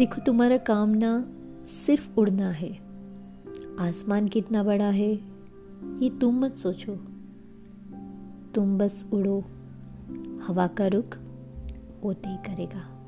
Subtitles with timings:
[0.00, 1.26] देखो, तुम्हारा काम ना
[1.66, 2.76] सिर्फ़ उड़ना है।
[3.80, 5.12] आसमान कितना बड़ा है,
[5.98, 6.94] ये तुम मत सोचो।
[8.54, 9.44] तुम बस उड़ो,
[10.46, 11.16] हवा का रुख
[12.02, 12.99] वो तय करेगा।